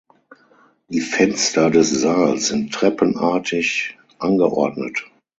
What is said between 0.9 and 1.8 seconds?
Fenster